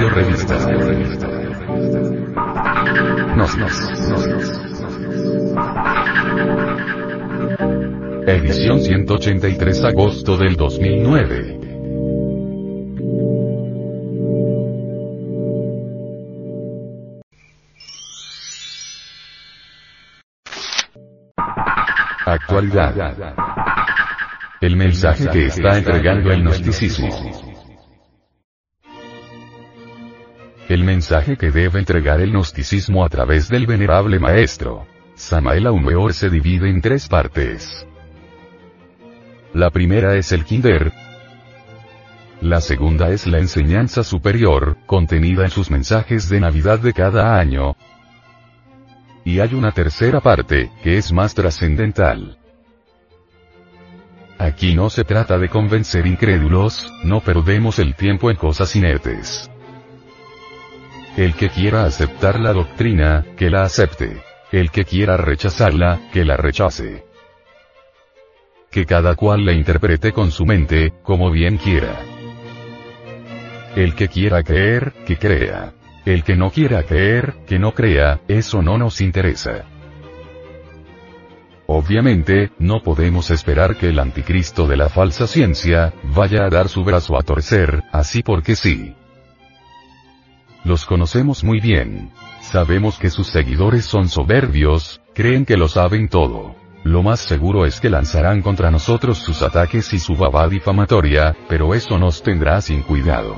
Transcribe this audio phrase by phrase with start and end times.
[0.00, 0.56] Radio Revista.
[3.36, 4.60] Nos, nos, nos, nos.
[8.26, 11.60] Edición 183 agosto del 2009.
[22.24, 23.34] Actualidad.
[24.62, 27.39] El mensaje que está entregando el gnosticismo.
[30.70, 34.86] El mensaje que debe entregar el gnosticismo a través del venerable maestro.
[35.16, 37.84] Samael Weor se divide en tres partes.
[39.52, 40.92] La primera es el Kinder.
[42.40, 47.74] La segunda es la enseñanza superior, contenida en sus mensajes de Navidad de cada año.
[49.24, 52.38] Y hay una tercera parte, que es más trascendental.
[54.38, 59.50] Aquí no se trata de convencer incrédulos, no perdemos el tiempo en cosas inertes.
[61.16, 64.22] El que quiera aceptar la doctrina, que la acepte.
[64.52, 67.10] El que quiera rechazarla, que la rechace
[68.70, 72.00] que cada cual la interprete con su mente, como bien quiera.
[73.74, 75.72] El que quiera creer, que crea.
[76.04, 79.64] El que no quiera creer, que no crea, eso no nos interesa.
[81.66, 86.82] Obviamente, no podemos esperar que el anticristo de la falsa ciencia, vaya a dar su
[86.82, 88.94] brazo a torcer, así porque sí.
[90.64, 92.10] Los conocemos muy bien.
[92.40, 96.54] Sabemos que sus seguidores son soberbios, creen que lo saben todo.
[96.84, 101.74] Lo más seguro es que lanzarán contra nosotros sus ataques y su baba difamatoria, pero
[101.74, 103.36] eso nos tendrá sin cuidado.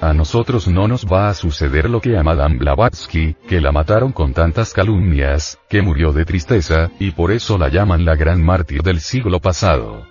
[0.00, 4.12] A nosotros no nos va a suceder lo que a Madame Blavatsky, que la mataron
[4.12, 8.82] con tantas calumnias, que murió de tristeza, y por eso la llaman la gran mártir
[8.82, 10.06] del siglo pasado.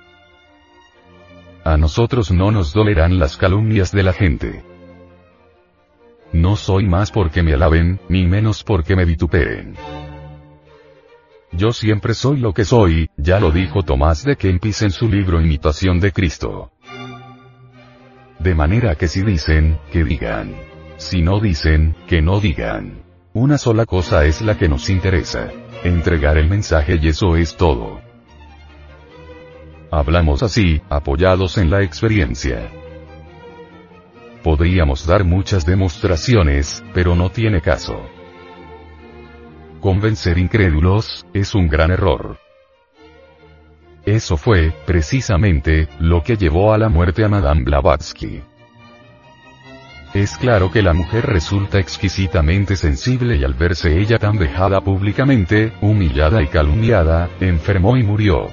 [1.64, 4.75] A nosotros no nos dolerán las calumnias de la gente.
[6.36, 9.74] No soy más porque me alaben, ni menos porque me vituperen.
[11.54, 15.40] Yo siempre soy lo que soy, ya lo dijo Tomás de Kempis en su libro
[15.40, 16.74] Imitación de Cristo.
[18.40, 20.54] De manera que si dicen, que digan.
[20.98, 23.02] Si no dicen, que no digan.
[23.32, 25.50] Una sola cosa es la que nos interesa.
[25.86, 28.02] Entregar el mensaje y eso es todo.
[29.90, 32.70] Hablamos así, apoyados en la experiencia.
[34.46, 38.06] Podríamos dar muchas demostraciones, pero no tiene caso.
[39.82, 42.38] Convencer incrédulos, es un gran error.
[44.06, 48.44] Eso fue, precisamente, lo que llevó a la muerte a Madame Blavatsky.
[50.14, 55.74] Es claro que la mujer resulta exquisitamente sensible y al verse ella tan dejada públicamente,
[55.82, 58.50] humillada y calumniada, enfermó y murió.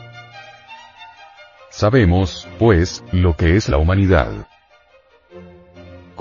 [1.69, 4.49] Sabemos, pues, lo que es la humanidad.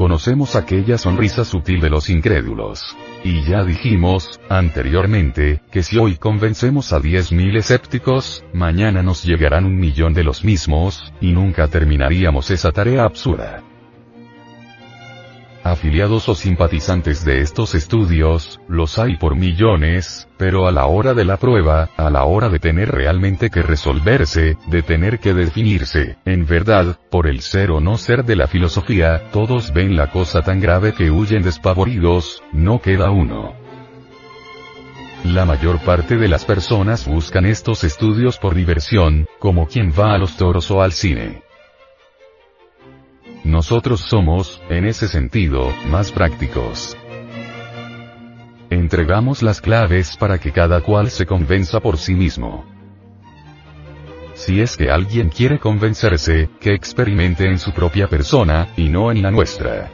[0.01, 2.97] Conocemos aquella sonrisa sutil de los incrédulos.
[3.23, 9.77] Y ya dijimos, anteriormente, que si hoy convencemos a 10.000 escépticos, mañana nos llegarán un
[9.77, 13.61] millón de los mismos, y nunca terminaríamos esa tarea absurda.
[15.71, 21.23] Afiliados o simpatizantes de estos estudios, los hay por millones, pero a la hora de
[21.23, 26.45] la prueba, a la hora de tener realmente que resolverse, de tener que definirse, en
[26.45, 30.59] verdad, por el ser o no ser de la filosofía, todos ven la cosa tan
[30.59, 33.53] grave que huyen despavoridos, no queda uno.
[35.23, 40.17] La mayor parte de las personas buscan estos estudios por diversión, como quien va a
[40.17, 41.43] los toros o al cine.
[43.51, 46.95] Nosotros somos, en ese sentido, más prácticos.
[48.69, 52.65] Entregamos las claves para que cada cual se convenza por sí mismo.
[54.35, 59.21] Si es que alguien quiere convencerse, que experimente en su propia persona, y no en
[59.21, 59.91] la nuestra.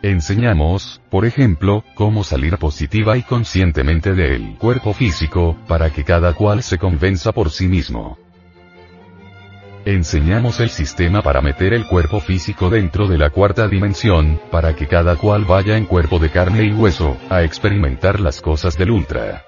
[0.00, 6.62] Enseñamos, por ejemplo, cómo salir positiva y conscientemente del cuerpo físico, para que cada cual
[6.62, 8.16] se convenza por sí mismo.
[9.84, 14.86] Enseñamos el sistema para meter el cuerpo físico dentro de la cuarta dimensión, para que
[14.86, 19.44] cada cual vaya en cuerpo de carne y hueso, a experimentar las cosas del ultra.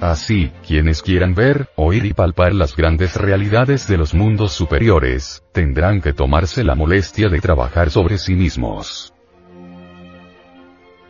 [0.00, 6.00] Así, quienes quieran ver, oír y palpar las grandes realidades de los mundos superiores, tendrán
[6.00, 9.12] que tomarse la molestia de trabajar sobre sí mismos.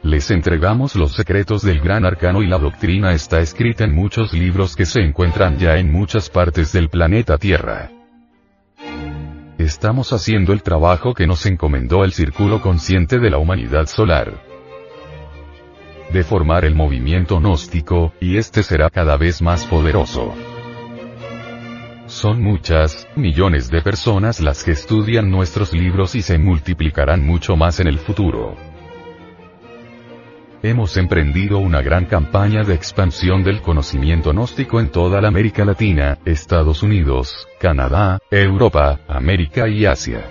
[0.03, 4.75] Les entregamos los secretos del gran arcano y la doctrina está escrita en muchos libros
[4.75, 7.91] que se encuentran ya en muchas partes del planeta Tierra.
[9.59, 14.43] Estamos haciendo el trabajo que nos encomendó el Círculo Consciente de la Humanidad Solar.
[16.11, 20.35] De formar el movimiento gnóstico, y este será cada vez más poderoso.
[22.07, 27.81] Son muchas, millones de personas las que estudian nuestros libros y se multiplicarán mucho más
[27.81, 28.70] en el futuro.
[30.63, 36.19] Hemos emprendido una gran campaña de expansión del conocimiento gnóstico en toda la América Latina,
[36.27, 40.23] Estados Unidos, Canadá, Europa, América y Asia.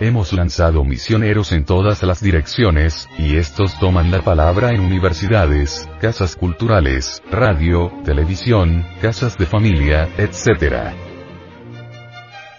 [0.00, 6.34] Hemos lanzado misioneros en todas las direcciones, y estos toman la palabra en universidades, casas
[6.34, 11.07] culturales, radio, televisión, casas de familia, etc.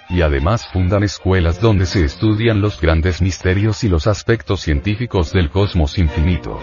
[0.10, 5.52] Y además fundan escuelas donde se estudian los grandes misterios y los aspectos científicos del
[5.52, 6.60] cosmos infinito.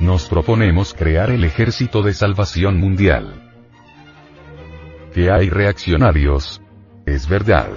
[0.00, 3.52] Nos proponemos crear el ejército de salvación mundial.
[5.12, 6.60] Que hay reaccionarios.
[7.06, 7.68] Es verdad.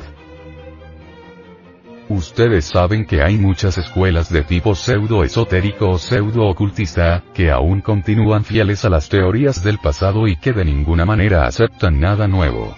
[2.09, 8.85] Ustedes saben que hay muchas escuelas de tipo pseudo-esotérico o pseudo-ocultista, que aún continúan fieles
[8.85, 12.73] a las teorías del pasado y que de ninguna manera aceptan nada nuevo.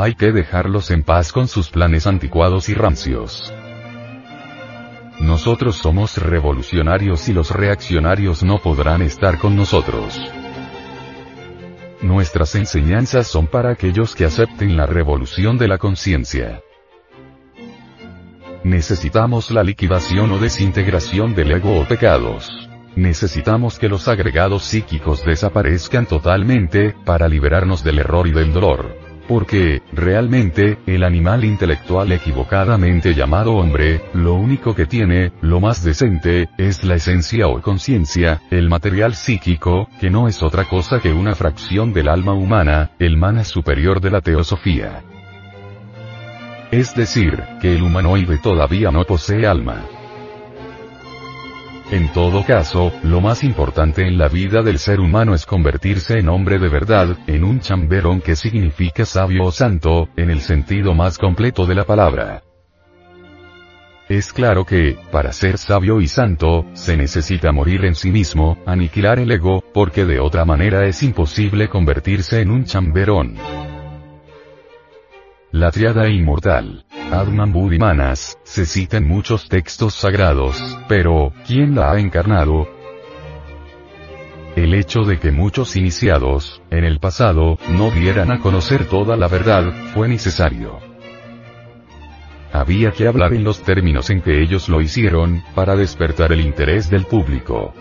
[0.00, 3.52] Hay que dejarlos en paz con sus planes anticuados y rancios.
[5.18, 10.16] Nosotros somos revolucionarios y los reaccionarios no podrán estar con nosotros.
[12.00, 16.60] Nuestras enseñanzas son para aquellos que acepten la revolución de la conciencia.
[18.62, 22.70] Necesitamos la liquidación o desintegración del ego o pecados.
[22.94, 29.07] Necesitamos que los agregados psíquicos desaparezcan totalmente, para liberarnos del error y del dolor.
[29.28, 36.48] Porque, realmente, el animal intelectual equivocadamente llamado hombre, lo único que tiene, lo más decente,
[36.56, 41.34] es la esencia o conciencia, el material psíquico, que no es otra cosa que una
[41.34, 45.02] fracción del alma humana, el mana superior de la teosofía.
[46.70, 49.84] Es decir, que el humanoide todavía no posee alma.
[51.90, 56.28] En todo caso, lo más importante en la vida del ser humano es convertirse en
[56.28, 61.16] hombre de verdad, en un chamberón que significa sabio o santo, en el sentido más
[61.16, 62.42] completo de la palabra.
[64.10, 69.18] Es claro que, para ser sabio y santo, se necesita morir en sí mismo, aniquilar
[69.18, 73.36] el ego, porque de otra manera es imposible convertirse en un chamberón.
[75.52, 76.84] La triada inmortal.
[77.10, 82.68] Adman Budimanas, se cita en muchos textos sagrados, pero, ¿quién la ha encarnado?
[84.56, 89.26] El hecho de que muchos iniciados, en el pasado, no dieran a conocer toda la
[89.26, 90.80] verdad, fue necesario.
[92.52, 96.90] Había que hablar en los términos en que ellos lo hicieron, para despertar el interés
[96.90, 97.72] del público.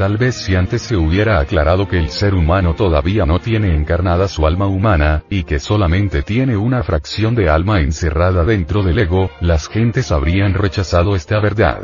[0.00, 4.28] Tal vez si antes se hubiera aclarado que el ser humano todavía no tiene encarnada
[4.28, 9.30] su alma humana, y que solamente tiene una fracción de alma encerrada dentro del ego,
[9.42, 11.82] las gentes habrían rechazado esta verdad.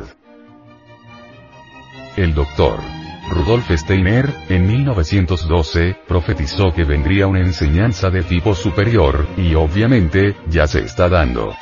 [2.16, 2.78] El doctor
[3.28, 10.66] Rudolf Steiner, en 1912, profetizó que vendría una enseñanza de tipo superior, y obviamente, ya
[10.66, 11.54] se está dando.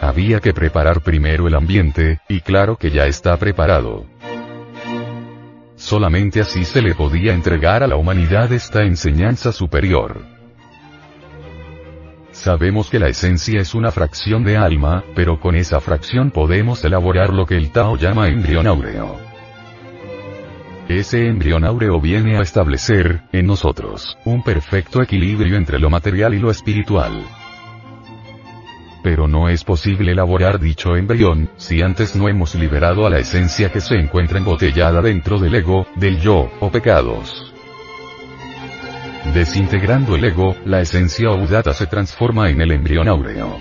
[0.00, 4.06] Había que preparar primero el ambiente, y claro que ya está preparado.
[5.80, 10.22] Solamente así se le podía entregar a la humanidad esta enseñanza superior.
[12.32, 17.32] Sabemos que la esencia es una fracción de alma, pero con esa fracción podemos elaborar
[17.32, 19.16] lo que el Tao llama embrión áureo.
[20.86, 26.40] Ese embrión áureo viene a establecer, en nosotros, un perfecto equilibrio entre lo material y
[26.40, 27.24] lo espiritual
[29.02, 33.70] pero no es posible elaborar dicho embrión, si antes no hemos liberado a la esencia
[33.70, 37.52] que se encuentra embotellada dentro del ego, del yo, o pecados.
[39.34, 43.58] Desintegrando el ego, la esencia udata se transforma en el embrión áureo.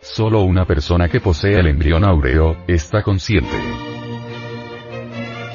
[0.00, 3.97] Solo una persona que posee el embrión áureo, está consciente.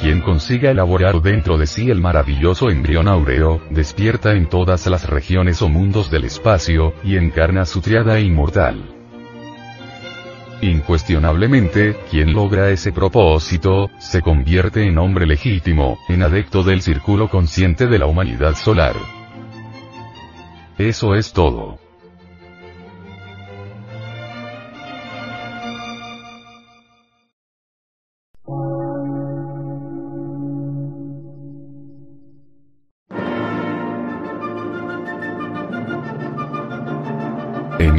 [0.04, 5.62] Quien consiga elaborar dentro de sí el maravilloso embrión áureo, despierta en todas las regiones
[5.62, 8.84] o mundos del espacio, y encarna su triada inmortal.
[10.60, 17.88] Incuestionablemente, quien logra ese propósito, se convierte en hombre legítimo, en adepto del círculo consciente
[17.88, 18.98] de la humanidad solar.
[20.78, 21.80] Eso es todo.